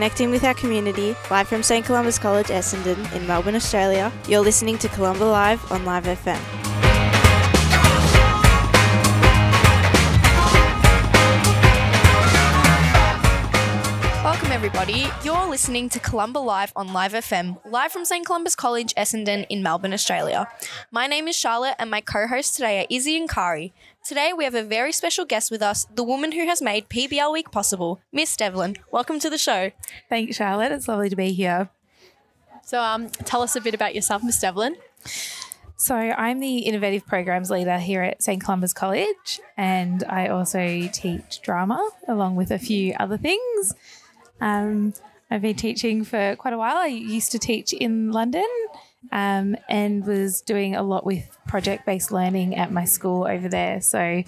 [0.00, 4.10] connecting with our community, live from St Columba's College, Essendon, in Melbourne, Australia.
[4.26, 6.40] You're listening to Columba Live on Live FM.
[14.24, 15.06] Welcome, everybody.
[15.22, 18.24] You're listening to Columba Live on Live FM, live from St.
[18.24, 20.48] Columba's College, Essendon, in Melbourne, Australia.
[20.90, 23.74] My name is Charlotte, and my co hosts today are Izzy and Kari.
[24.02, 27.32] Today, we have a very special guest with us, the woman who has made PBL
[27.32, 28.76] Week possible, Miss Devlin.
[28.90, 29.70] Welcome to the show.
[30.08, 30.72] Thanks, Charlotte.
[30.72, 31.68] It's lovely to be here.
[32.64, 34.76] So, um, tell us a bit about yourself, Miss Devlin.
[35.76, 38.42] So, I'm the Innovative Programs Leader here at St.
[38.42, 43.74] Columba's College, and I also teach drama along with a few other things.
[44.40, 44.94] Um,
[45.30, 46.76] I've been teaching for quite a while.
[46.76, 48.48] I used to teach in London
[49.12, 53.80] um, and was doing a lot with project based learning at my school over there.
[53.80, 54.22] So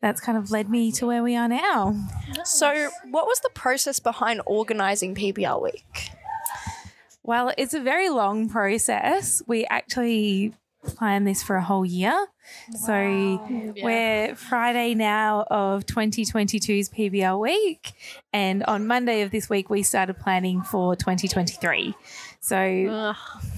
[0.00, 1.94] that's kind of led me to where we are now.
[2.44, 6.10] So, what was the process behind organising PBL Week?
[7.22, 9.42] Well, it's a very long process.
[9.46, 10.54] We actually
[10.86, 12.26] planned this for a whole year.
[12.84, 12.92] So
[13.82, 17.92] we're Friday now of 2022's PBL week.
[18.32, 21.94] And on Monday of this week, we started planning for 2023.
[22.46, 23.16] So Ugh,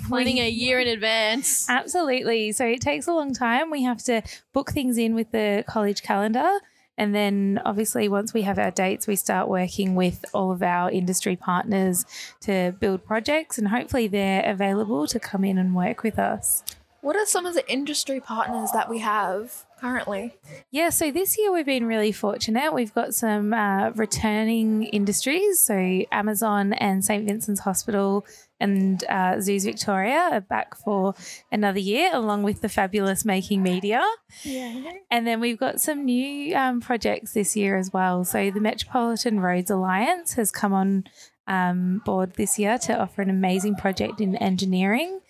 [0.09, 1.69] planning a year in advance.
[1.69, 2.53] Absolutely.
[2.53, 3.71] So it takes a long time.
[3.71, 4.23] We have to
[4.55, 6.49] book things in with the college calendar.
[6.97, 10.91] And then, obviously, once we have our dates, we start working with all of our
[10.91, 12.07] industry partners
[12.41, 16.65] to build projects, and hopefully, they're available to come in and work with us.
[17.01, 20.35] What are some of the industry partners that we have currently?
[20.73, 22.75] Yeah, so this year we've been really fortunate.
[22.75, 25.61] We've got some uh, returning industries.
[25.63, 25.77] So,
[26.11, 27.25] Amazon and St.
[27.25, 28.27] Vincent's Hospital
[28.61, 31.15] and uh, Zoos Victoria are back for
[31.53, 34.03] another year, along with the fabulous Making Media.
[34.43, 34.93] Yeah.
[35.11, 38.25] And then we've got some new um, projects this year as well.
[38.25, 41.05] So the Metropolitan Roads Alliance has come on
[41.47, 45.21] um, board this year to offer an amazing project in engineering.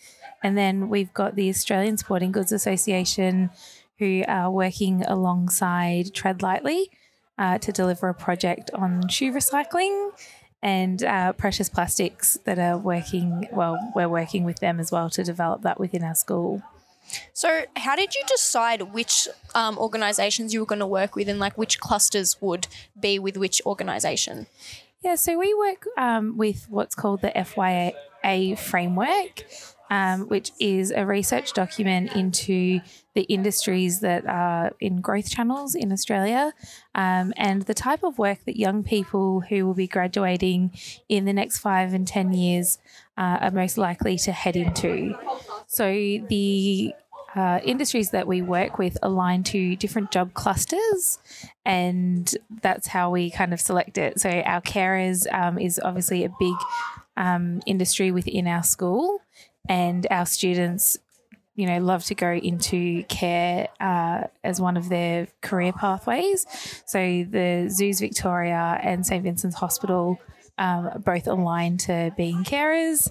[0.43, 3.51] And then we've got the Australian Sporting Goods Association
[3.99, 6.91] who are working alongside Tread Lightly
[7.37, 10.11] uh, to deliver a project on shoe recycling
[10.63, 15.23] and uh, precious plastics that are working, well, we're working with them as well to
[15.23, 16.63] develop that within our school.
[17.33, 21.39] So, how did you decide which um, organisations you were going to work with and
[21.39, 22.67] like which clusters would
[22.99, 24.47] be with which organisation?
[25.03, 29.45] Yeah, so we work um, with what's called the FYA framework,
[29.91, 32.81] um, which is a research document into
[33.15, 36.53] the industries that are in growth channels in Australia
[36.95, 40.71] um, and the type of work that young people who will be graduating
[41.09, 42.79] in the next five and 10 years
[43.17, 45.15] uh, are most likely to head into.
[45.67, 46.95] So the
[47.35, 51.19] uh, industries that we work with align to different job clusters,
[51.65, 54.19] and that's how we kind of select it.
[54.19, 56.55] So, our carers um, is obviously a big
[57.17, 59.21] um, industry within our school,
[59.69, 60.99] and our students,
[61.55, 66.47] you know, love to go into care uh, as one of their career pathways.
[66.87, 70.19] So, the Zoos Victoria and St Vincent's Hospital
[70.59, 73.11] um, both align to being carers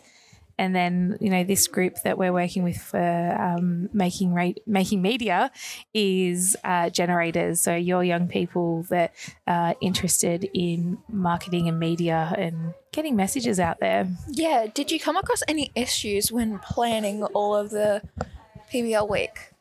[0.58, 5.02] and then you know this group that we're working with for um, making ra- making
[5.02, 5.52] media
[5.94, 7.62] is uh, generators.
[7.62, 9.14] So you're young people that
[9.46, 14.08] are interested in marketing and media and getting messages out there.
[14.30, 14.68] Yeah.
[14.74, 18.02] Did you come across any issues when planning all of the
[18.72, 19.54] PBL week?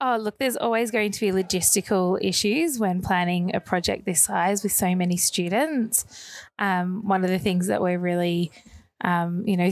[0.00, 4.62] Oh, look, there's always going to be logistical issues when planning a project this size
[4.62, 6.04] with so many students.
[6.58, 8.50] Um, one of the things that we're really,
[9.02, 9.70] um, you know,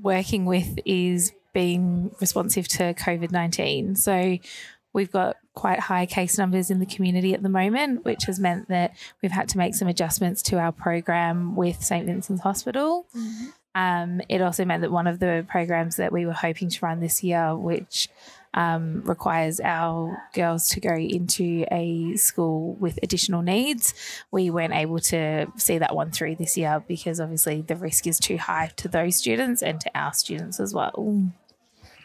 [0.00, 3.96] working with is being responsive to COVID 19.
[3.96, 4.38] So
[4.92, 8.68] we've got quite high case numbers in the community at the moment, which has meant
[8.68, 12.06] that we've had to make some adjustments to our program with St.
[12.06, 13.06] Vincent's Hospital.
[13.16, 13.46] Mm-hmm.
[13.74, 17.00] Um, it also meant that one of the programs that we were hoping to run
[17.00, 18.08] this year, which
[18.54, 23.94] um, requires our girls to go into a school with additional needs.
[24.30, 28.18] We weren't able to see that one through this year because obviously the risk is
[28.18, 31.30] too high to those students and to our students as well.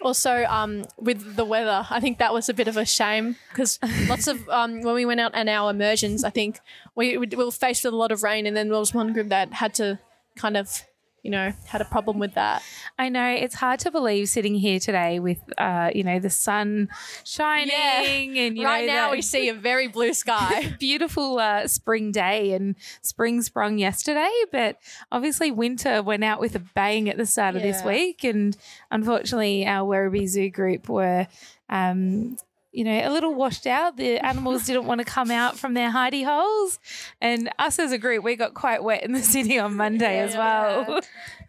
[0.01, 3.79] Also, um, with the weather, I think that was a bit of a shame because
[4.09, 6.59] lots of um, when we went out and our immersions, I think
[6.93, 9.29] we, we were faced with a lot of rain, and then there was one group
[9.29, 9.99] that had to
[10.35, 10.83] kind of
[11.23, 12.61] you know, had a problem with that.
[12.99, 16.89] I know it's hard to believe sitting here today with, uh, you know, the sun
[17.23, 18.41] shining yeah.
[18.43, 22.11] and you know, right know, now we see a very blue sky, beautiful uh, spring
[22.11, 24.31] day, and spring sprung yesterday.
[24.51, 24.77] But
[25.11, 27.61] obviously, winter went out with a bang at the start yeah.
[27.61, 28.55] of this week, and
[28.91, 31.27] unfortunately, our Werribee Zoo group were.
[31.69, 32.37] Um,
[32.73, 33.97] you know, a little washed out.
[33.97, 36.79] The animals didn't want to come out from their hidey holes.
[37.21, 40.35] And us as a group, we got quite wet in the city on Monday as
[40.35, 40.99] well.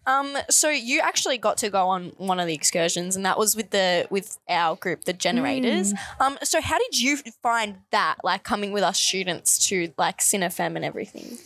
[0.06, 3.56] Um, so you actually got to go on one of the excursions, and that was
[3.56, 5.94] with the with our group, the generators.
[6.20, 10.42] Um, so how did you find that, like coming with us students to like SYN
[10.42, 11.38] FM and everything?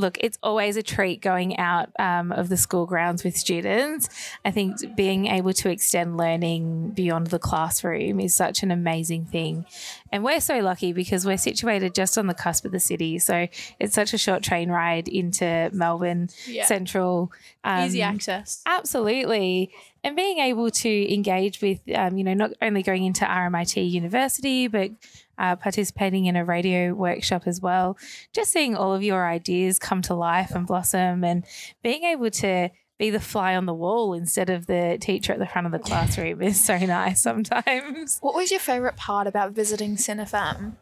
[0.00, 4.08] Look, it's always a treat going out um, of the school grounds with students.
[4.44, 9.66] I think being able to extend learning beyond the classroom is such an amazing thing.
[10.10, 13.18] And we're so lucky because we're situated just on the cusp of the city.
[13.18, 13.46] So
[13.78, 16.64] it's such a short train ride into Melbourne Yeah.
[16.64, 17.30] Central.
[17.62, 18.62] Um, Easy access.
[18.66, 19.70] Absolutely.
[20.02, 24.66] And being able to engage with, um, you know, not only going into RMIT University,
[24.66, 24.90] but
[25.40, 27.96] uh, participating in a radio workshop as well.
[28.32, 31.44] Just seeing all of your ideas come to life and blossom and
[31.82, 35.46] being able to be the fly on the wall instead of the teacher at the
[35.46, 38.18] front of the classroom is so nice sometimes.
[38.20, 40.72] What was your favourite part about visiting SYN FM?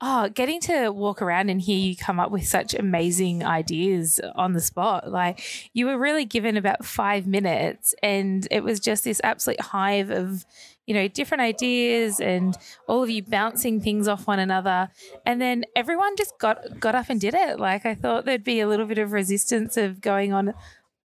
[0.00, 4.52] Oh, getting to walk around and hear you come up with such amazing ideas on
[4.52, 5.10] the spot.
[5.10, 10.10] Like you were really given about five minutes and it was just this absolute hive
[10.10, 10.46] of,
[10.86, 12.56] you know, different ideas and
[12.86, 14.88] all of you bouncing things off one another.
[15.26, 17.58] And then everyone just got got up and did it.
[17.58, 20.54] Like I thought there'd be a little bit of resistance of going on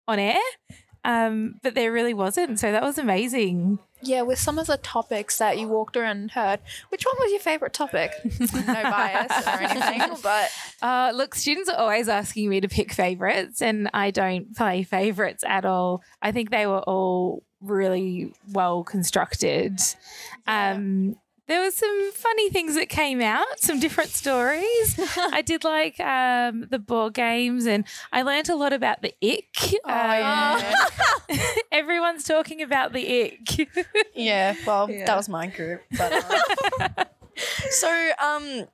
[0.07, 0.41] on air.
[1.03, 2.61] Um, but there really wasn't.
[2.61, 3.79] So that was amazing.
[4.03, 7.31] Yeah, with some of the topics that you walked around and heard, which one was
[7.31, 8.13] your favourite topic?
[8.25, 10.51] no bias or anything, but
[10.83, 15.45] Uh, look, students are always asking me to pick favorites, and I don't play favorites
[15.47, 16.03] at all.
[16.21, 19.79] I think they were all really well constructed.
[20.47, 21.17] Um,
[21.53, 24.99] there were some funny things that came out, some different stories.
[25.19, 29.75] I did like um, the board games, and I learned a lot about the ick.
[29.85, 30.63] Oh,
[31.31, 31.39] Um,
[31.73, 33.69] everyone's talking about the ick.
[34.15, 35.05] Yeah, well, Yeah.
[35.05, 35.83] that was my group.
[35.99, 36.13] But,
[36.89, 37.05] uh,
[37.71, 38.67] so, um,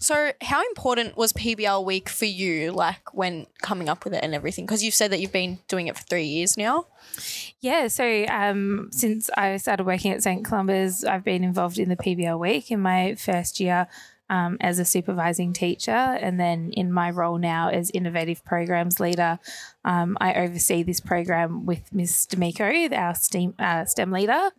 [0.00, 2.72] so how important was PBL week for you?
[2.72, 4.64] Like when coming up with it and everything?
[4.64, 6.86] Because you've said that you've been doing it for three years now.
[7.60, 10.42] Yeah, so um, since I started working at St.
[10.42, 13.88] Columba's, I've been involved in the PBL week in my first year
[14.30, 19.38] um, as a supervising teacher, and then in my role now as innovative programs leader,
[19.84, 22.26] um, I oversee this program with Ms.
[22.26, 22.64] D'Amico,
[22.94, 24.50] our STEM, uh, STEM leader.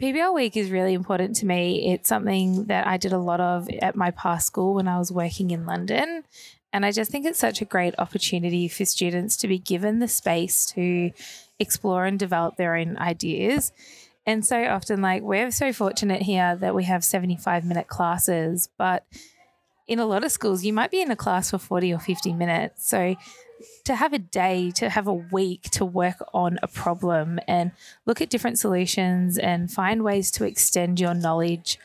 [0.00, 1.92] PBL week is really important to me.
[1.92, 5.10] It's something that I did a lot of at my past school when I was
[5.10, 6.22] working in London.
[6.72, 10.06] And I just think it's such a great opportunity for students to be given the
[10.06, 11.10] space to
[11.58, 13.72] explore and develop their own ideas.
[14.24, 19.04] And so often, like, we're so fortunate here that we have 75 minute classes, but
[19.88, 22.34] in a lot of schools, you might be in a class for 40 or 50
[22.34, 22.88] minutes.
[22.88, 23.16] So
[23.84, 27.72] to have a day, to have a week to work on a problem and
[28.06, 31.78] look at different solutions and find ways to extend your knowledge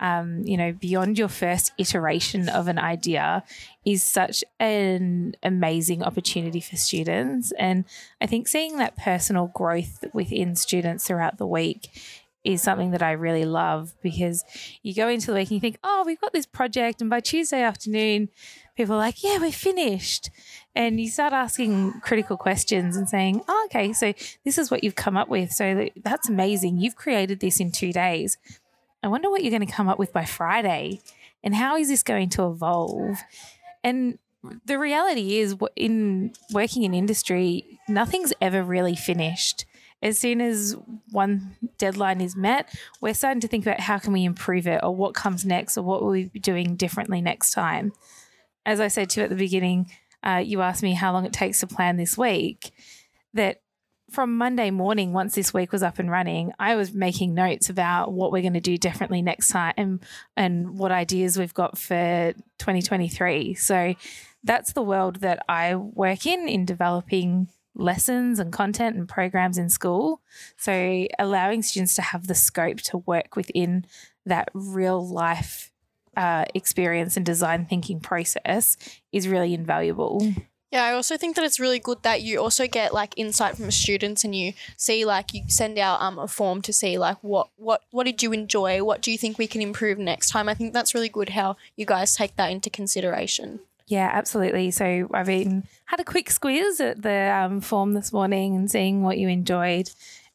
[0.00, 3.42] um, you know, beyond your first iteration of an idea
[3.84, 7.52] is such an amazing opportunity for students.
[7.58, 7.84] And
[8.20, 11.88] I think seeing that personal growth within students throughout the week
[12.44, 14.44] is something that I really love because
[14.82, 17.00] you go into the week and you think, oh, we've got this project.
[17.00, 18.28] And by Tuesday afternoon,
[18.76, 20.30] people are like, yeah, we're finished.
[20.74, 24.12] And you start asking critical questions and saying, oh, okay, so
[24.44, 25.50] this is what you've come up with.
[25.52, 26.78] So that's amazing.
[26.78, 28.38] You've created this in two days.
[29.02, 31.00] I wonder what you're going to come up with by Friday
[31.42, 33.18] and how is this going to evolve?
[33.82, 34.18] And
[34.64, 39.64] the reality is, in working in industry, nothing's ever really finished.
[40.00, 40.76] As soon as
[41.10, 44.94] one deadline is met, we're starting to think about how can we improve it or
[44.94, 47.92] what comes next or what will we be doing differently next time.
[48.64, 49.90] As I said to you at the beginning,
[50.22, 52.72] uh, you asked me how long it takes to plan this week.
[53.34, 53.60] That
[54.10, 58.12] from Monday morning, once this week was up and running, I was making notes about
[58.12, 60.02] what we're going to do differently next time and,
[60.36, 63.54] and what ideas we've got for 2023.
[63.54, 63.94] So
[64.42, 69.68] that's the world that I work in, in developing lessons and content and programs in
[69.68, 70.22] school.
[70.56, 73.84] So allowing students to have the scope to work within
[74.24, 75.70] that real life
[76.18, 78.76] uh, experience and design thinking process
[79.12, 80.20] is really invaluable.
[80.72, 83.70] Yeah, I also think that it's really good that you also get like insight from
[83.70, 87.48] students and you see like you send out um a form to see like what
[87.56, 88.82] what what did you enjoy?
[88.82, 90.48] What do you think we can improve next time?
[90.48, 93.60] I think that's really good how you guys take that into consideration.
[93.86, 94.70] Yeah, absolutely.
[94.70, 99.02] So I've been had a quick squeeze at the um, form this morning and seeing
[99.02, 99.88] what you enjoyed,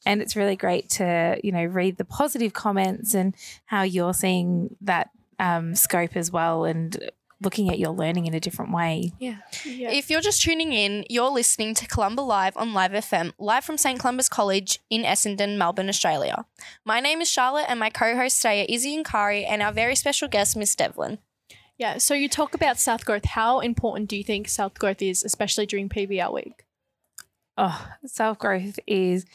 [0.04, 3.36] and it's really great to you know read the positive comments and
[3.66, 7.12] how you're seeing that um, scope as well and
[7.44, 9.12] looking at your learning in a different way.
[9.20, 9.38] Yeah.
[9.66, 13.78] If you're just tuning in, you're listening to Columba Live on Live FM, live from
[13.78, 14.00] St.
[14.00, 16.46] Columba's College in Essendon, Melbourne, Australia.
[16.86, 19.74] My name is Charlotte, and my co hosts today are Izzy and Kari, and our
[19.74, 21.20] very special guest, Miss Devlin.
[21.78, 21.98] Yeah.
[21.98, 23.26] So you talk about South growth.
[23.26, 26.64] How important do you think South growth is, especially during PBL week?
[27.58, 29.26] Oh, self growth is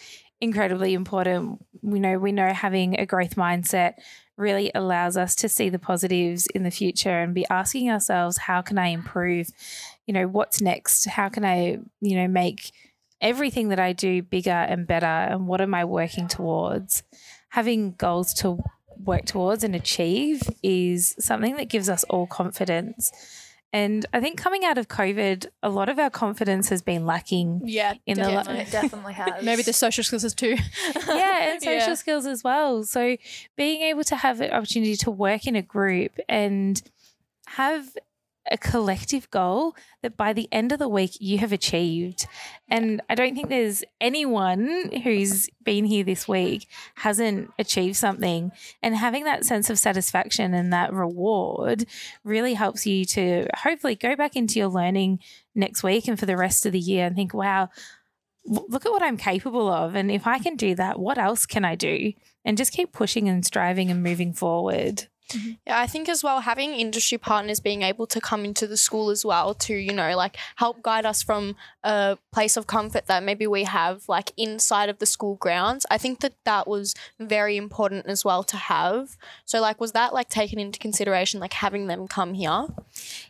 [0.41, 1.65] incredibly important.
[1.83, 3.95] We know we know having a growth mindset
[4.39, 8.63] really allows us to see the positives in the future and be asking ourselves, how
[8.63, 9.51] can I improve?
[10.07, 11.07] You know, what's next?
[11.07, 12.71] How can I, you know, make
[13.21, 15.07] everything that I do bigger and better?
[15.07, 17.03] And what am I working towards?
[17.51, 18.59] Having goals to
[19.05, 23.13] work towards and achieve is something that gives us all confidence.
[23.73, 27.61] And I think coming out of COVID, a lot of our confidence has been lacking
[27.65, 27.95] Yeah.
[28.07, 29.45] in the la- Definitely, it definitely has.
[29.45, 30.57] Maybe the social skills is too.
[31.07, 31.95] yeah, and social Yeah.
[31.95, 32.85] skills as well.
[32.85, 33.17] So
[33.57, 36.81] being able to have the opportunity to work in a group and
[37.49, 37.89] have
[38.51, 42.27] a collective goal that by the end of the week you have achieved.
[42.69, 48.53] And I don't think there's anyone who's been here this week hasn't achieved something.
[48.83, 51.87] And having that sense of satisfaction and that reward
[52.25, 55.21] really helps you to hopefully go back into your learning
[55.55, 57.69] next week and for the rest of the year and think, wow,
[58.45, 59.95] look at what I'm capable of.
[59.95, 62.13] And if I can do that, what else can I do?
[62.45, 65.07] And just keep pushing and striving and moving forward.
[65.31, 65.51] Mm-hmm.
[65.67, 69.11] Yeah, I think as well having industry partners being able to come into the school
[69.11, 73.23] as well to, you know, like help guide us from a place of comfort that
[73.23, 75.85] maybe we have like inside of the school grounds.
[75.91, 79.17] I think that that was very important as well to have.
[79.45, 82.67] So like was that like taken into consideration like having them come here?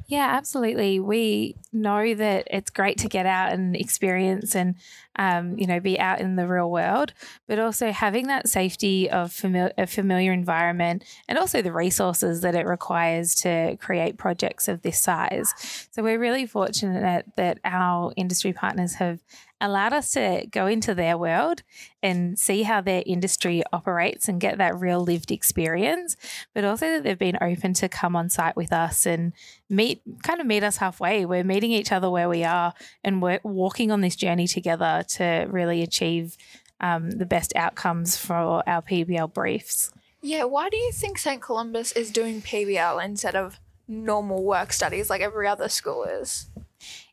[0.07, 1.01] Yeah, absolutely.
[1.01, 4.75] We know that it's great to get out and experience and,
[5.17, 7.13] um, you know, be out in the real world,
[7.47, 12.55] but also having that safety of famil- a familiar environment and also the resources that
[12.55, 15.53] it requires to create projects of this size.
[15.91, 19.21] So we're really fortunate that our industry partners have
[19.61, 21.63] allowed us to go into their world
[22.03, 26.17] and see how their industry operates and get that real lived experience,
[26.55, 29.33] but also that they've been open to come on site with us and
[29.69, 31.25] meet kind of meet us halfway.
[31.25, 35.47] We're meeting each other where we are and we're walking on this journey together to
[35.51, 36.37] really achieve
[36.81, 39.93] um, the best outcomes for our PBL briefs.
[40.21, 41.41] Yeah, why do you think St.
[41.41, 46.49] Columba's is doing PBL instead of normal work studies like every other school is?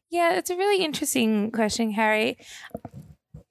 [0.10, 2.38] Yeah, it's a really interesting question, Harry.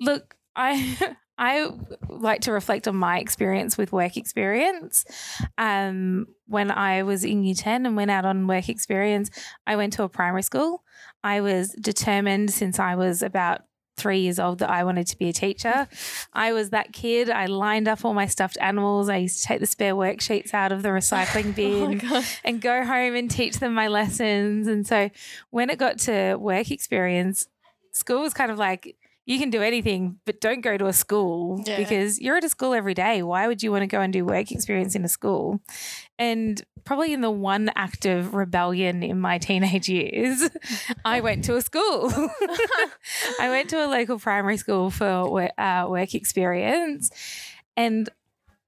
[0.01, 1.69] Look, I I
[2.09, 5.05] like to reflect on my experience with work experience.
[5.59, 9.31] Um, when I was in year 10 and went out on work experience,
[9.67, 10.85] I went to a primary school.
[11.25, 13.63] I was determined since I was about
[13.97, 15.89] three years old that I wanted to be a teacher.
[16.33, 17.31] I was that kid.
[17.31, 19.09] I lined up all my stuffed animals.
[19.09, 22.85] I used to take the spare worksheets out of the recycling oh bin and go
[22.85, 24.67] home and teach them my lessons.
[24.67, 25.11] And so
[25.51, 27.47] when it got to work experience,
[27.93, 28.97] school was kind of like,
[29.27, 31.79] you can do anything, but don't go to a school Yeah.
[31.79, 33.23] because you're at a school every day.
[33.23, 35.61] Why would you want to go and do work experience in a school?
[36.19, 40.49] And probably in the one act of rebellion in my teenage years,
[41.05, 42.13] I went to a school.
[43.41, 47.11] I went to a local primary school for work, uh, work experience.
[47.77, 48.09] And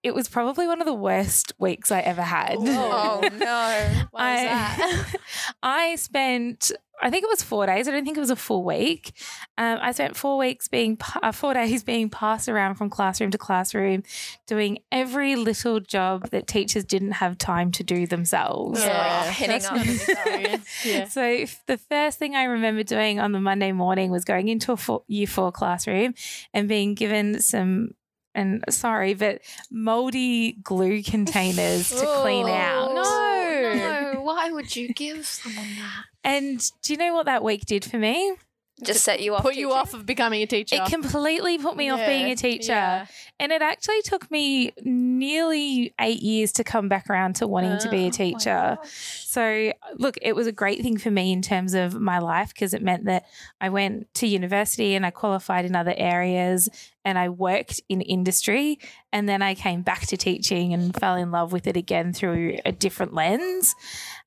[0.06, 2.54] it was probably one of the worst weeks I ever had.
[2.58, 4.04] Oh no.
[4.12, 5.14] Why is I, that?
[5.62, 6.70] I spent,
[7.02, 7.88] I think it was four days.
[7.88, 9.12] I don't think it was a full week.
[9.58, 13.30] Um, I spent four weeks being, pa- uh, four days being passed around from classroom
[13.32, 14.04] to classroom,
[14.46, 18.80] doing every little job that teachers didn't have time to do themselves.
[18.80, 19.72] Yeah, Yeah, hitting up.
[19.74, 20.84] not an experience.
[20.86, 21.08] Yeah.
[21.08, 24.70] So f- the first thing I remember doing on the Monday morning was going into
[24.72, 26.14] a four, year four classroom
[26.54, 27.90] and being given some,
[28.36, 29.40] and sorry, but
[29.70, 32.90] moldy glue containers to clean out.
[32.90, 34.12] Oh, no.
[34.14, 36.04] No, why would you give someone that?
[36.22, 38.36] And do you know what that week did for me?
[38.84, 39.42] Just set you off.
[39.42, 40.76] Put you off of becoming a teacher.
[40.76, 42.72] It completely put me off being a teacher.
[42.72, 43.06] yeah.
[43.40, 47.88] And it actually took me nearly eight years to come back around to wanting to
[47.90, 48.78] be Oh, a teacher.
[48.84, 52.74] So, look, it was a great thing for me in terms of my life because
[52.74, 53.24] it meant that
[53.60, 56.68] I went to university and I qualified in other areas
[57.04, 58.78] and I worked in industry.
[59.12, 62.58] And then I came back to teaching and fell in love with it again through
[62.66, 63.74] a different lens.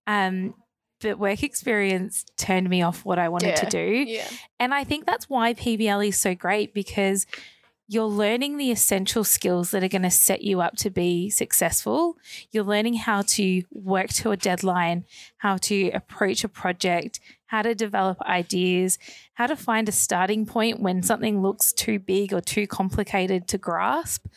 [0.08, 0.56] Um,
[1.02, 4.04] but work experience turned me off what I wanted to do.
[4.08, 4.28] Yeah.
[4.60, 7.26] And I think that's why PBL is so great because
[7.92, 12.18] you're learning the essential skills that are going to set you up to be successful.
[12.52, 15.06] You're learning how to work to a deadline,
[15.38, 19.00] how to approach a project, how to develop ideas,
[19.34, 23.58] how to find a starting point when something looks too big or too complicated to
[23.58, 24.28] grasp.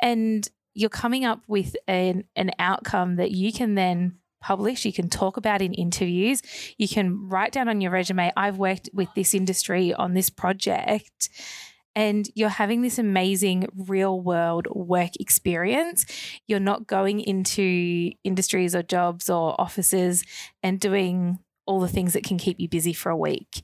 [0.00, 5.08] And you're coming up with an, an outcome that you can then publish, you can
[5.08, 6.42] talk about in interviews,
[6.76, 11.28] you can write down on your resume, I've worked with this industry on this project.
[11.96, 16.06] And you're having this amazing real world work experience.
[16.46, 20.24] You're not going into industries or jobs or offices
[20.62, 23.62] and doing all the things that can keep you busy for a week.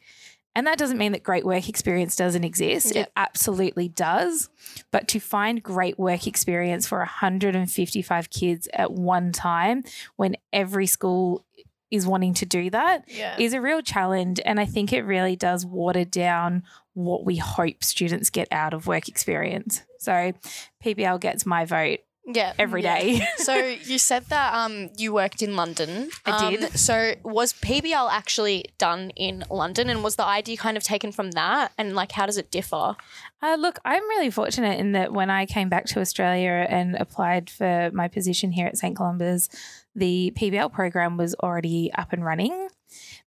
[0.57, 2.95] And that doesn't mean that great work experience doesn't exist.
[2.95, 3.07] Yep.
[3.07, 4.49] It absolutely does.
[4.93, 9.83] But to find great work experience for 155 kids at one time
[10.17, 11.45] when every school
[11.91, 13.37] is wanting to do that Yeah.
[13.39, 14.41] is a real challenge.
[14.45, 16.63] And I think it really does water down
[16.95, 19.83] what we hope students get out of work experience.
[19.99, 20.33] So
[20.83, 22.53] PBL gets my vote Yeah.
[22.59, 23.27] every day.
[23.37, 26.11] so you said that um you worked in London.
[26.25, 26.79] I Um, did.
[26.79, 31.33] So was PBL actually done in London, and was the idea kind of taken from
[31.33, 31.73] that?
[31.79, 32.97] And like, how does it differ?
[33.43, 37.51] Uh, look, I'm really fortunate in that when I came back to Australia and applied
[37.51, 38.97] for my position here at St.
[38.97, 39.51] Columba's,
[39.95, 42.69] the PBL program was already up and running.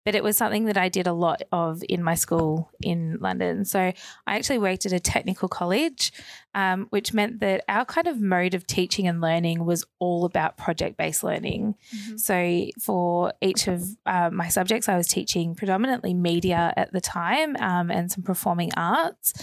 [0.05, 3.65] But it was something that I did a lot of in my school in London.
[3.65, 3.93] So I
[4.27, 6.13] actually worked at a technical college,
[6.53, 10.57] um, which meant that our kind of mode of teaching and learning was all about
[10.57, 11.75] project based learning.
[12.17, 17.55] So for each of uh, my subjects, I was teaching predominantly media at the time
[17.57, 19.33] um, and some performing arts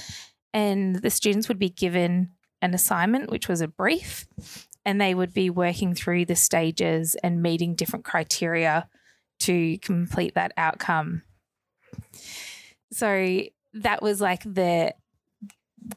[0.52, 4.26] and the students would be given an assignment, which was a brief,
[4.84, 8.88] and they would be working through the stages and meeting different criteria
[9.42, 11.22] to complete that outcome.
[12.92, 13.42] So
[13.74, 14.94] that was like the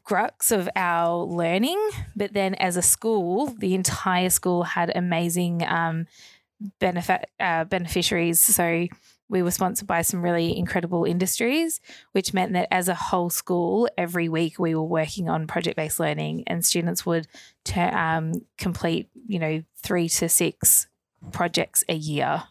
[0.04, 1.80] crux of our learning.
[2.14, 6.06] But then as a school, the entire school had amazing um,
[6.80, 8.40] benefit uh, beneficiaries.
[8.40, 8.86] So
[9.28, 11.80] we were sponsored by some really incredible industries,
[12.12, 15.98] which meant that as a whole school, every week we were working on project based
[15.98, 17.26] learning, and students would
[17.64, 20.86] ter- um, complete, you know, three to six
[21.32, 22.44] projects a year.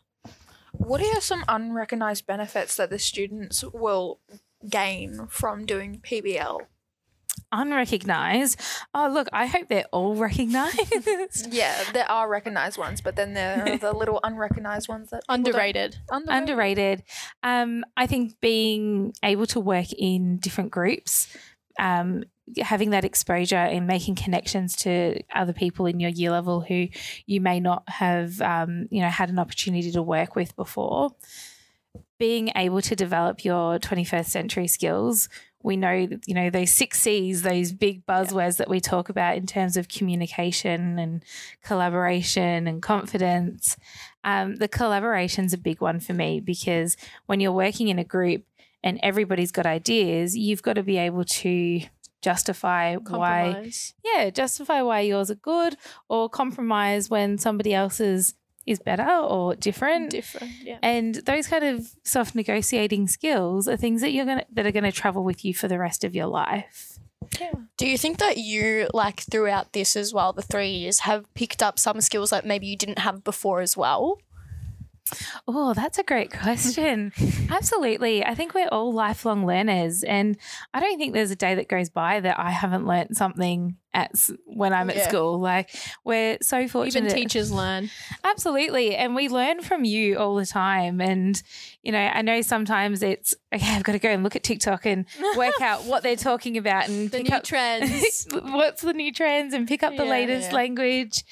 [0.77, 4.19] What are some unrecognized benefits that the students will
[4.69, 6.61] gain from doing PBL?
[7.51, 8.59] Unrecognized.
[8.93, 11.53] Oh, look, I hope they're all recognized.
[11.53, 15.97] Yeah, there are recognized ones, but then there are the little unrecognized ones that Underrated.
[16.09, 16.49] Underrated.
[16.49, 17.03] underrated.
[17.43, 21.27] Um, I think being able to work in different groups,
[21.79, 22.23] um,
[22.61, 26.87] having that exposure and making connections to other people in your year level who
[27.25, 31.11] you may not have, um, you know, had an opportunity to work with before.
[32.19, 35.27] Being able to develop your 21st century skills.
[35.63, 39.35] We know, that, you know, those six C's, those big buzzwords that we talk about
[39.35, 41.23] in terms of communication and
[41.63, 43.75] collaboration and confidence.
[44.23, 48.43] Um, the collaboration's a big one for me because when you're working in a group
[48.83, 51.81] and everybody's got ideas, you've got to be able to
[52.25, 53.71] justify why,
[54.03, 55.77] yeah, justify why yours are good
[56.09, 58.33] or compromise when somebody else's
[58.65, 60.09] is better or different.
[60.09, 60.51] Different.
[60.63, 60.79] Yeah.
[60.81, 64.91] And those kind of soft negotiating skills are things that you're gonna that are gonna
[64.91, 66.97] travel with you for the rest of your life.
[67.39, 67.53] yeah.
[67.77, 71.61] Do you think that you like throughout this as well, the three years, have picked
[71.61, 74.17] up some skills that maybe you didn't have before as well?
[75.47, 77.11] Oh, that's a great question.
[77.49, 78.25] Absolutely.
[78.25, 80.03] I think we're all lifelong learners.
[80.03, 80.37] And
[80.73, 84.11] I don't think there's a day that goes by that I haven't learnt something at
[84.45, 85.07] when I'm at Yeah.
[85.07, 85.39] school.
[85.39, 87.05] Like we're so fortunate.
[87.09, 87.89] Even teachers learn.
[88.23, 88.95] Absolutely.
[88.95, 90.99] And we learn from you all the time.
[90.99, 91.41] And,
[91.81, 94.85] you know, I know sometimes it's, okay, I've got to go and look at TikTok
[94.85, 95.05] and
[95.37, 98.27] work out what they're talking about and The pick new up trends.
[98.31, 100.55] what's the new trends and pick up the Yeah, latest yeah.
[100.55, 101.23] language.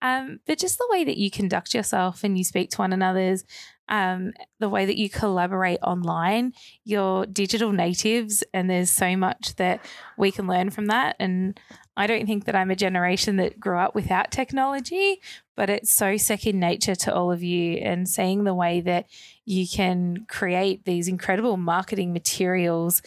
[0.00, 3.44] Um, but just the way that you conduct yourself and you speak to one another's,
[3.88, 6.52] um, the way that you collaborate online,
[6.84, 9.84] you're digital natives, and there's so much that
[10.16, 11.16] we can learn from that.
[11.18, 11.58] And
[11.96, 15.20] I don't think that I'm a generation that grew up without technology,
[15.56, 17.74] but it's so second nature to all of you.
[17.74, 19.06] And seeing the way that
[19.44, 23.02] you can create these incredible marketing materials,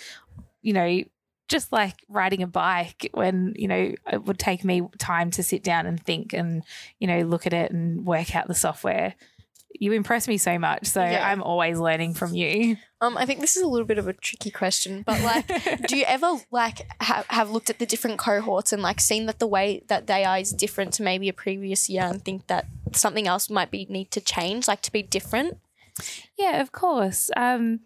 [0.62, 1.04] you know,
[1.48, 5.64] just like riding a bike when, you know, it would take me time to sit
[5.64, 6.64] down and think and,
[7.00, 9.16] you know, look at it and work out the software.
[9.80, 10.86] You impress me so much.
[10.88, 11.28] So Yeah.
[11.30, 12.78] I'm always learning from you.
[13.02, 15.48] Um, I think this is a little bit of a tricky question, but like,
[15.88, 19.40] do you ever like ha- have looked at the different cohorts and like seen that
[19.40, 22.66] the way that they are is different to maybe a previous year and think that
[22.94, 25.58] something else might be need to change, like to be different?
[26.38, 27.30] Yeah, of course.
[27.38, 27.82] Um,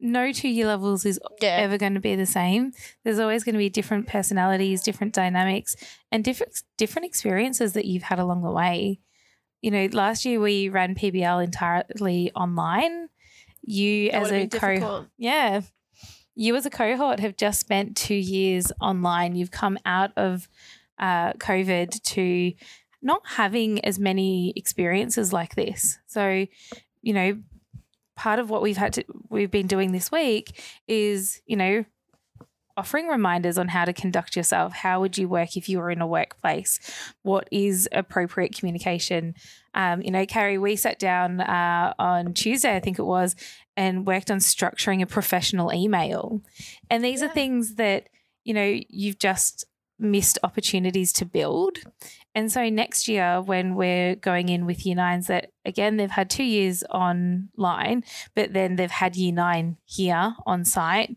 [0.00, 1.56] no two year levels is Yeah.
[1.56, 2.72] ever going to be the same.
[3.04, 5.76] There's always going to be different personalities, different dynamics,
[6.12, 9.00] and different different experiences that you've had along the way.
[9.64, 13.08] You know, last year we ran PBL entirely online.
[13.62, 15.62] You That as a cohort, yeah,
[16.34, 19.36] you as a cohort have just spent two years online.
[19.36, 20.50] You've come out of
[20.98, 22.52] uh, COVID to
[23.00, 25.98] not having as many experiences like this.
[26.08, 26.46] So,
[27.00, 27.38] you know,
[28.16, 31.86] part of what we've had to we've been doing this week is, you know,
[32.76, 34.72] offering reminders on how to conduct yourself.
[34.72, 36.80] How would you work if you were in a workplace?
[37.22, 39.34] What is appropriate communication?
[39.74, 43.36] Um, you know, Kari, we sat down uh, on Tuesday, I think it was,
[43.76, 46.42] and worked on structuring a professional email.
[46.90, 48.08] And these are things that,
[48.44, 49.64] you know, you've just
[49.98, 51.78] missed opportunities to build.
[52.34, 56.28] And so next year, when we're going in with year nines, that again, they've had
[56.28, 58.02] two years online,
[58.34, 61.16] but then they've had year nine here on site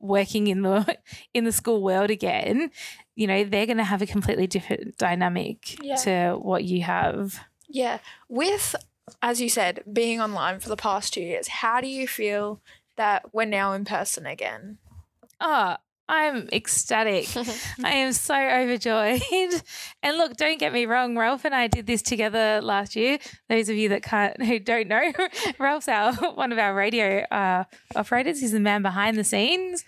[0.00, 0.96] working in the
[1.34, 2.70] in the school world again
[3.14, 5.96] you know they're going to have a completely different dynamic Yeah.
[5.96, 7.98] to what you have Yeah.
[8.28, 8.74] With,
[9.20, 12.60] as you said, being online for the past two years, how do you feel
[12.96, 14.78] that we're now in person again?
[15.40, 15.76] oh
[16.08, 17.28] i'm ecstatic.
[17.84, 19.22] I am so overjoyed.
[20.04, 23.18] And look don't get me wrong ralph and i did this together last year.
[23.48, 25.12] Those of you that can't who don't know
[25.58, 28.40] ralph's our one of our radio uh, operators.
[28.40, 29.84] He's the man behind the scenes.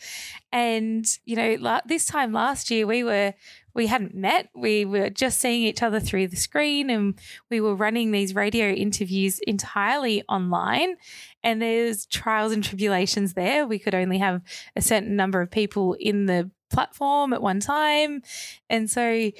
[0.53, 3.35] And you know la- this time last year we were
[3.74, 4.48] we hadn't met.
[4.54, 7.18] We were just seeing each other through the screen and
[7.50, 10.96] we were running these radio interviews entirely online.
[11.42, 13.66] And there's trials and tribulations there.
[13.66, 14.42] We could only have
[14.76, 18.22] a certain number of people in the platform at one time.
[18.70, 19.30] And so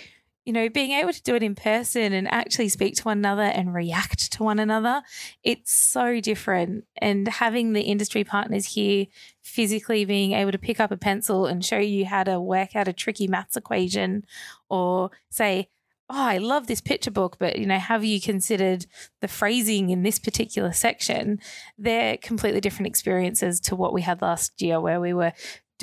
[0.45, 3.43] you know being able to do it in person and actually speak to one another
[3.43, 5.03] and react to one another
[5.43, 6.85] it's so different.
[6.97, 9.07] And having the industry partners here
[9.43, 12.89] physically being able to pick up a pencil and show you how to work out
[12.89, 14.25] a tricky maths equation
[14.69, 15.69] or say
[16.11, 18.87] oh i love this picture book but you know have you considered
[19.21, 21.39] the phrasing in this particular section?
[21.79, 25.33] They're completely different experiences to what we had last year where we were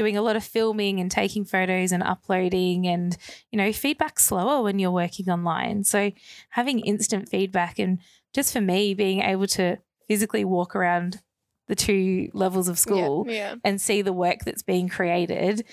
[0.01, 3.15] doing a lot of filming and taking photos and uploading and
[3.51, 6.11] you know feedback's slower when you're working online so
[6.49, 7.99] having instant feedback and
[8.33, 11.21] just for me being able to physically walk around
[11.67, 13.55] the two levels of school Yeah.
[13.63, 15.63] and see the work that's being created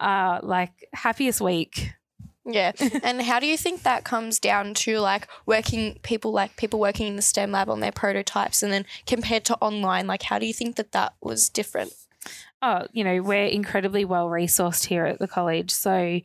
[0.00, 1.92] uh like happiest week
[2.46, 2.72] Yeah.
[3.02, 7.06] and how do you think that comes down to like working people like people working
[7.06, 10.06] in the STEM lab on their prototypes and then compared to online?
[10.06, 11.92] Like, how do you think that that was different?
[12.64, 15.70] Oh, you know, we're incredibly well resourced here at the college.
[15.70, 16.20] So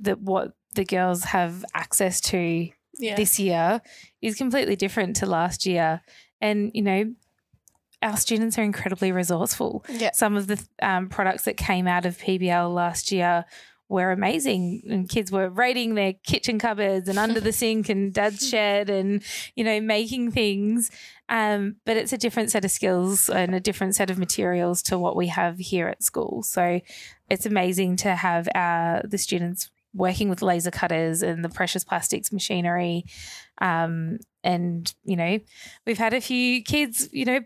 [0.00, 3.14] that what the girls have access to Yeah.
[3.16, 3.80] this year
[4.20, 6.00] is completely different to last year.
[6.40, 7.14] And, you know,
[8.02, 9.84] our students are incredibly resourceful.
[9.88, 10.10] Yeah.
[10.12, 13.44] Some of the um, products that came out of PBL last year
[13.88, 18.48] were amazing and kids were raiding their kitchen cupboards and under the sink and dad's
[18.48, 19.22] shed and
[19.54, 20.90] you know making things
[21.32, 24.98] um, but it's a different set of skills and a different set of materials to
[24.98, 26.42] what we have here at school.
[26.42, 26.82] So
[27.30, 32.32] it's amazing to have our the students working with laser cutters and the precious plastics
[32.32, 33.06] machinery.
[33.62, 35.38] Um, and you know
[35.86, 37.40] we've had a few kids you know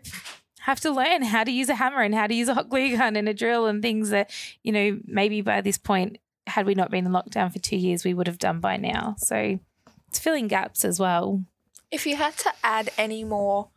[0.59, 2.97] have to learn how to use a hammer and how to use a hot glue
[2.97, 4.31] gun and a drill and things that
[4.63, 8.03] you know maybe by this point had we not been in lockdown for two years
[8.03, 9.15] we would have done by now.
[9.17, 9.59] So
[10.09, 11.45] it's filling gaps as well.
[11.89, 13.69] If you had to add any more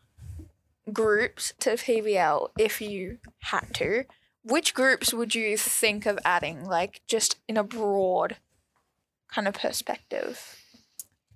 [0.93, 4.05] groups to PBL, if you had to,
[4.43, 6.65] which groups would you think of adding?
[6.65, 8.37] Like just in a broad
[9.33, 10.60] kind of perspective.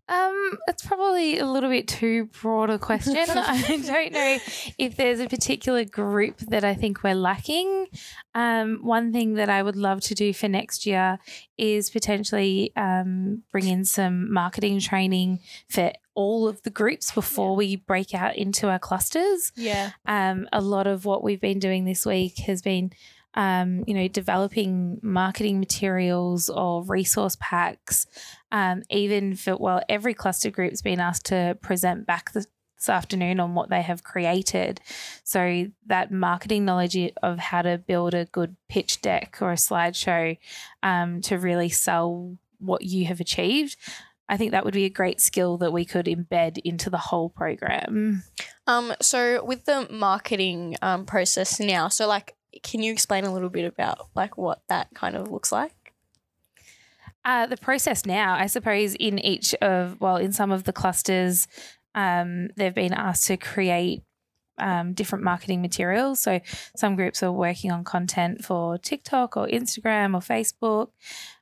[0.06, 3.16] Um, it's probably a little bit too broad a question.
[3.28, 4.38] I don't know
[4.78, 7.86] if there's a particular group that I think we're lacking.
[8.34, 11.18] Um, one thing that I would love to do for next year
[11.56, 15.40] is potentially um, bring in some marketing training
[15.70, 19.90] for all of the groups before we break out into our clusters Yeah.
[20.06, 22.92] um, a lot of what we've been doing this week has been
[23.34, 28.06] um, you know developing marketing materials or resource packs
[28.52, 33.40] um, even for well every cluster group's been asked to present back this, this afternoon
[33.40, 34.80] on what they have created
[35.24, 40.36] so that marketing knowledge of how to build a good pitch deck or a slideshow
[40.82, 43.76] um, to really sell what you have achieved
[44.28, 47.28] I think that would be a great skill that we could embed into the whole
[47.28, 48.22] program.
[48.66, 53.48] Um, so with the marketing um, process now, so like, can you explain a little
[53.48, 55.72] bit about like what that kind of looks like?
[57.24, 61.48] Uh, the process now, I suppose, in each of, well, in some of the clusters,
[61.94, 64.02] um, they've been asked to create
[64.58, 66.20] um, different marketing materials.
[66.20, 66.40] So
[66.76, 70.88] some groups are working on content for TikTok or Instagram or Facebook.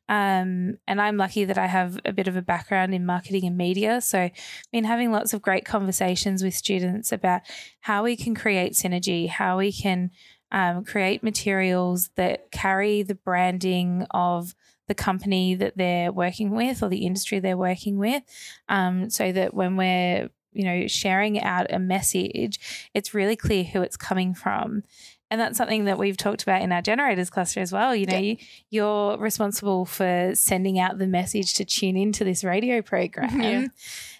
[0.08, 3.56] Um, and I'm lucky that I have a bit of a background in marketing and
[3.56, 4.00] media.
[4.00, 4.32] So I've
[4.70, 7.42] been having lots of great conversations with students about
[7.80, 10.10] how we can create synergy, how we can
[10.52, 14.54] um, create materials that carry the branding of
[14.86, 18.22] the company that they're working with or the industry they're working with,
[18.68, 23.82] um, so that when we're you know sharing out a message, it's really clear who
[23.82, 24.84] it's coming from.
[25.30, 27.96] And that's something that we've talked about in our generators cluster as well.
[27.96, 28.36] You know, you,
[28.68, 33.40] you're responsible for sending out the message to tune into this radio program.
[33.40, 33.66] Yeah.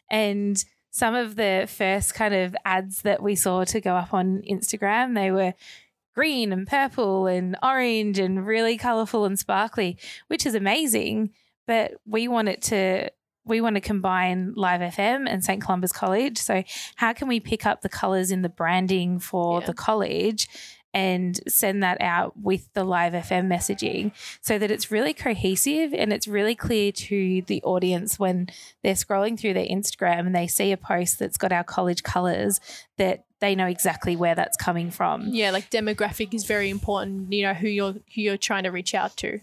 [0.09, 4.41] And some of the first kind of ads that we saw to go up on
[4.51, 5.53] Instagram, they were
[6.15, 9.97] green and purple and orange and really colorful and sparkly,
[10.29, 11.31] which is amazing.
[11.67, 13.11] But we want it to
[13.45, 15.61] we want to combine Live FM and St.
[15.61, 16.39] Columba's College.
[16.39, 16.63] So
[16.95, 19.67] how can we pick up the colors in the branding for Yeah.
[19.67, 20.47] the college
[20.95, 26.13] and send that out with the Live FM messaging so that it's really cohesive and
[26.13, 28.49] it's really clear to the audience when
[28.85, 32.61] they're scrolling through their Instagram and they see a post that's got our college colors
[32.99, 35.27] that they know exactly where that's coming from.
[35.27, 37.33] Yeah, like demographic is very important.
[37.33, 39.41] You know who you're who you're trying to reach out to.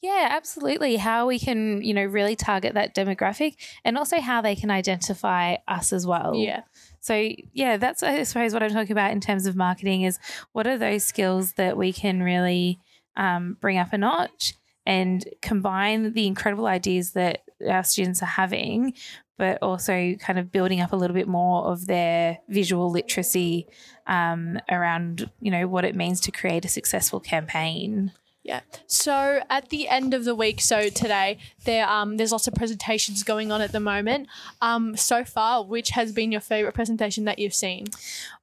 [0.00, 0.96] Yeah, absolutely.
[0.96, 3.54] How we can, you know, really target that demographic
[3.84, 6.34] and also how they can identify us as well.
[6.34, 6.62] Yeah,
[6.98, 10.18] So, yeah, that's, I suppose, what I'm talking about in terms of marketing is
[10.50, 12.80] what are those skills that we can really
[13.16, 14.54] um, bring up a notch
[14.84, 18.94] and combine the incredible ideas that our students are having,
[19.40, 23.66] but also kind of building up a little bit more of their visual literacy
[24.06, 28.12] um, around, you know, what it means to create a successful campaign.
[28.42, 28.60] yeah.
[28.86, 33.22] So at the end of the week, so today there um there's lots of presentations
[33.22, 34.28] going on at the moment.
[34.68, 37.84] Um, so far, which has been your favorite presentation that you've seen?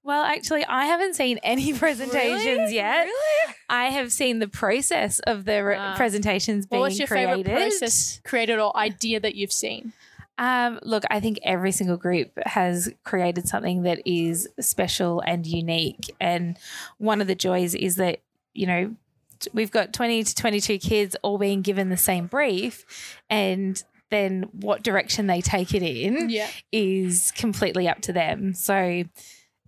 [0.04, 3.06] Well, actually, I haven't seen any presentations yet.
[3.06, 3.56] Really?
[3.70, 5.96] I have seen the process of the re- Ah.
[5.98, 7.46] presentations being What was your created.
[7.46, 9.94] favorite process created or idea that you've seen?
[10.38, 16.14] Um, look, I think every single group has created something that is special and unique.
[16.20, 16.58] And
[17.00, 18.20] one of the joys is that,
[18.54, 18.96] you know,
[19.54, 22.86] we've got 20 to 22 kids all being given the same brief.
[23.30, 26.48] And then what direction they take it in Yeah.
[26.72, 28.54] is completely up to them.
[28.54, 29.04] So,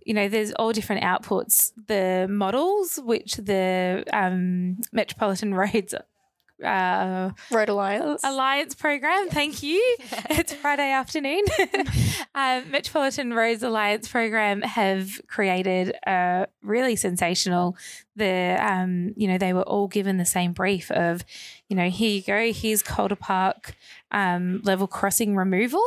[0.06, 1.72] you know, there's all different outputs.
[1.88, 5.94] The models, which the um, Metropolitan Roads
[6.64, 8.22] uh, Road Alliance.
[8.24, 9.28] Alliance program.
[9.28, 9.80] Thank you.
[10.30, 11.42] it's Friday afternoon.
[12.34, 17.76] um, Metropolitan Roads Alliance program have created a really sensational.
[18.16, 21.24] The um, you know they were all given the same brief of,
[21.68, 22.52] you know, here you go.
[22.52, 23.74] Here's Calder Park
[24.10, 25.84] um, level crossing removal.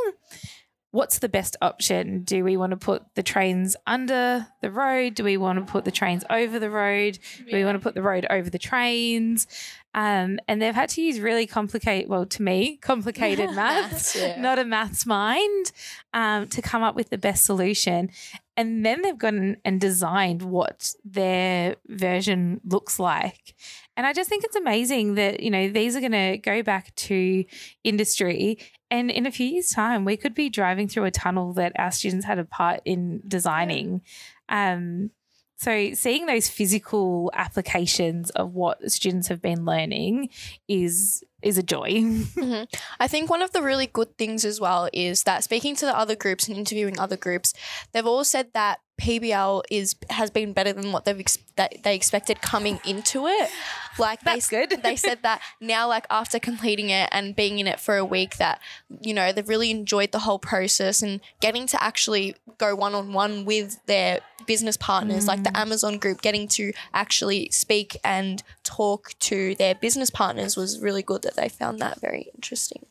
[0.92, 2.22] What's the best option?
[2.22, 5.16] Do we want to put the trains under the road?
[5.16, 7.18] Do we want to put the trains over the road?
[7.50, 9.48] Do we want to put the road over the trains?
[9.96, 14.40] Um, and they've had to use really complicated, well, to me, complicated maths, yeah.
[14.40, 15.72] not a maths mind,
[16.14, 18.10] um, to come up with the best solution.
[18.58, 23.56] And then they've gone and designed what their version looks like.
[23.96, 26.94] And I just think it's amazing that, you know, these are going to go back
[26.96, 27.46] to
[27.84, 28.60] industry.
[28.90, 31.92] And in a few years' time, we could be driving through a tunnel that our
[31.92, 34.02] students had a part in designing.
[34.50, 35.12] Um,
[35.58, 40.30] so seeing those physical applications of what students have been learning
[40.68, 41.92] is is a joy.
[42.44, 42.64] Mm-hmm.
[43.00, 45.98] I think one of the really good things as well is that speaking to the
[45.98, 47.54] other groups and interviewing other groups,
[47.92, 51.96] they've all said that PBL is has been better than what they've ex- that they
[51.96, 53.50] expected coming into it.
[53.98, 54.84] Like That's they, good.
[54.84, 58.38] they said that now, like after completing it and being in it for a week,
[58.38, 58.62] that
[59.02, 63.14] you know they've really enjoyed the whole process and getting to actually go one on
[63.14, 65.60] one with their business partners, like the mm.
[65.60, 71.24] Amazon group, getting to actually speak and talk to their business partners was really good.
[71.24, 72.86] That they found that very interesting.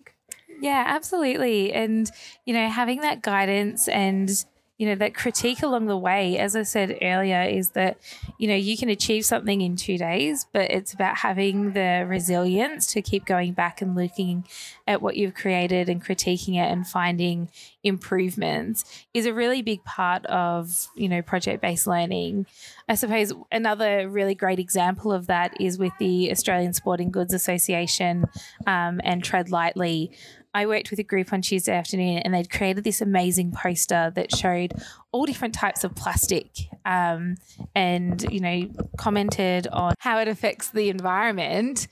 [0.62, 1.73] Yeah, absolutely.
[1.73, 2.09] And,
[2.45, 4.31] you know, having that guidance and,
[4.79, 7.99] you know, that critique along the way, as I said earlier, is that,
[8.39, 12.87] you know, you can achieve something in two days, but it's about having the resilience
[12.93, 14.45] to keep going back and looking
[14.87, 17.49] at what you've created and critiquing it and finding
[17.85, 22.47] improvements is a really big part of, you know, project based learning.
[22.89, 28.25] I suppose another really great example of that is with the Australian Sporting Goods Association
[28.67, 30.11] um, and Tread Lightly.
[30.55, 34.35] I worked with a group on Tuesday afternoon and they'd created this amazing poster that
[34.35, 34.75] showed
[35.11, 36.49] all different types of plastic
[36.85, 37.37] um,
[37.75, 41.88] and, you know, commented on how it affects the environment.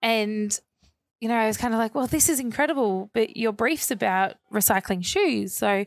[0.00, 0.58] And,
[1.20, 4.34] you know, I was kind of like, well, this is incredible, but your brief's about
[4.52, 5.52] recycling shoes.
[5.52, 5.84] So,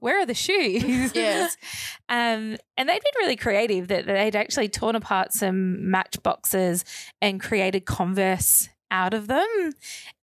[0.00, 1.12] where are the shoes?
[1.14, 1.48] Yeah.
[2.08, 6.84] um, and they'd been really creative that they'd actually torn apart some matchboxes
[7.20, 9.72] and created Converse out of them.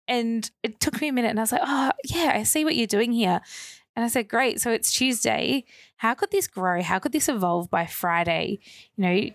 [0.07, 2.77] And it took me a minute and I was like, oh, yeah, I see what
[2.77, 3.41] you're doing here.
[3.97, 4.61] And I said, great.
[4.61, 5.65] So it's Tuesday.
[5.97, 6.83] How could this grow?
[6.83, 8.59] How could this evolve by Friday?
[8.97, 9.31] You know,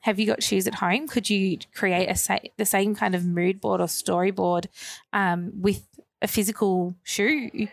[0.00, 1.06] have you got shoes at home?
[1.06, 4.66] Could you create a sa- the same kind of mood board or storyboard
[5.12, 5.86] um, with
[6.22, 7.68] a physical shoe?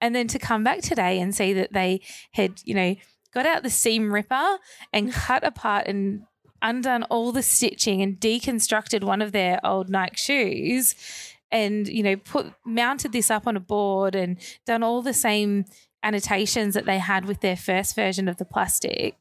[0.00, 2.00] And then to come back today and see that they
[2.32, 2.96] had, you know,
[3.32, 4.58] got out the seam ripper
[4.92, 6.22] and cut apart and
[6.62, 10.94] undone all the stitching and deconstructed one of their old Nike shoes
[11.52, 15.64] and you know put mounted this up on a board and done all the same
[16.02, 19.16] annotations that they had with their first version of the plastic.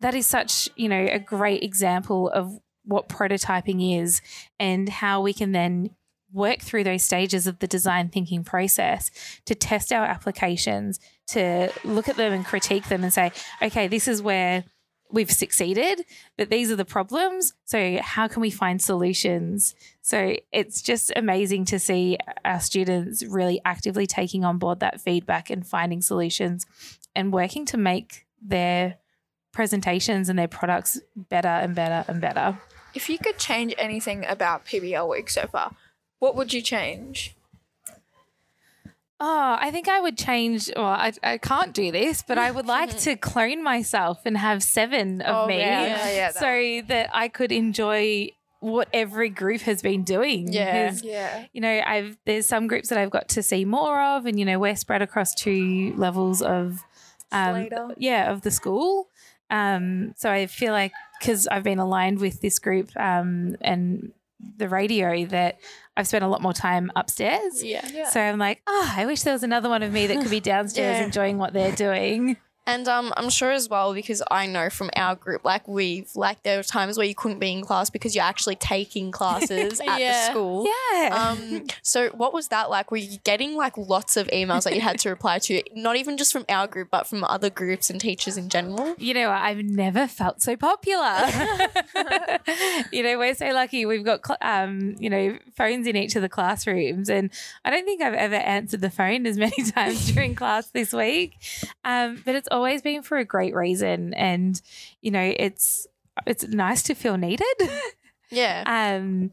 [0.00, 4.22] That is such you know a great example of what prototyping is
[4.60, 5.90] and how we can then
[6.32, 9.10] work through those stages of the design thinking process
[9.44, 14.06] to test our applications to look at them and critique them and say okay this
[14.06, 14.64] is where
[15.10, 16.04] we've succeeded,
[16.36, 17.54] but these are the problems.
[17.64, 19.74] So, how can we find solutions?
[20.02, 25.50] So, it's just amazing to see our students really actively taking on board that feedback
[25.50, 26.66] and finding solutions
[27.14, 28.96] and working to make their
[29.52, 32.58] presentations and their products better and better and better.
[32.94, 35.74] If you could change anything about PBL week so far,
[36.18, 37.35] what would you change?
[39.18, 40.70] Oh, I think I would change.
[40.76, 44.62] Well, I, I can't do this, but I would like to clone myself and have
[44.62, 49.28] seven of Oh, me yeah, yeah, yeah, that so that I could enjoy what every
[49.30, 50.52] group has been doing.
[50.52, 50.90] Yeah.
[50.90, 51.46] 'Cause, Yeah.
[51.54, 54.44] You know, I've there's some groups that I've got to see more of, and you
[54.44, 56.84] know, we're spread across two levels of,
[57.32, 57.88] um, Slater.
[57.96, 59.08] yeah, of the school.
[59.48, 64.12] Um, so I feel like because I've been aligned with this group um, and
[64.58, 65.58] the radio that
[65.96, 67.62] I've spent a lot more time upstairs.
[67.64, 68.08] Yeah.
[68.10, 70.40] So I'm like, oh, I wish there was another one of me that could be
[70.54, 71.06] downstairs Yeah.
[71.06, 72.36] enjoying what they're doing.
[72.66, 76.42] And um, I'm sure as well because I know from our group, like we've like
[76.42, 79.98] there were times where you couldn't be in class because you're actually taking classes at
[79.98, 80.66] the school.
[80.92, 81.36] Yeah.
[81.38, 82.90] Um, so what was that like?
[82.90, 86.16] Were you getting like lots of emails that you had to reply to, not even
[86.16, 88.94] just from our group, but from other groups and teachers in general?
[88.98, 89.30] you know.
[89.30, 91.28] I've never felt so popular.
[92.92, 93.86] you know, we're so lucky.
[93.86, 97.30] We've got, cl- um, you know, phones in each of the classrooms, and
[97.64, 101.38] I don't think I've ever answered the phone as many times during class this week.
[101.84, 104.60] Um, but it's always been for a great reason, and
[105.00, 105.86] you know, it's
[106.26, 107.46] it's nice to feel needed.
[108.30, 108.64] Yeah.
[108.66, 109.30] Um,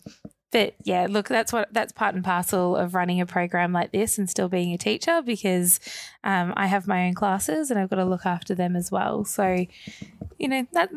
[0.52, 4.20] but yeah, look, that's what that's part and parcel of running a program like this
[4.20, 5.80] and still being a teacher because
[6.24, 9.26] um, I have my own classes and I've got to look after them as well.
[9.26, 9.66] So,
[10.38, 10.92] you know that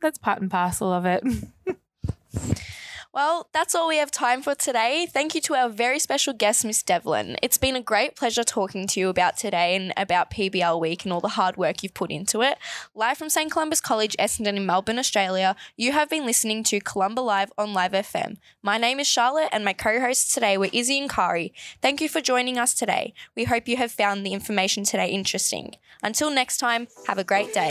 [0.00, 1.22] that's part and parcel of it.
[3.14, 5.06] Well, that's all we have time for today.
[5.06, 7.36] Thank you to our very special guest, Miss Devlin.
[7.42, 11.12] It's been a great pleasure talking to you about today and about PBL Week and
[11.12, 12.56] all the hard work you've put into it.
[12.94, 13.50] Live from St.
[13.50, 17.90] Columba's College, Essendon in Melbourne, Australia, you have been listening to Columba Live on SYN
[17.90, 18.36] FM.
[18.62, 21.52] My name is Charlotte and my co-hosts today were Izzy and Kari.
[21.82, 23.12] Thank you for joining us today.
[23.36, 25.74] We hope you have found the information today interesting.
[26.02, 27.68] Until next time, have a great day.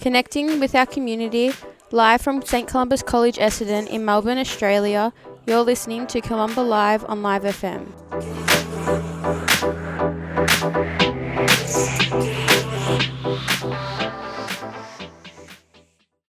[0.00, 1.52] Connecting with our community,
[1.92, 5.12] live from St Columba's College Essendon in Melbourne, Australia,
[5.46, 8.39] you're listening to Columba Live on SYN FM.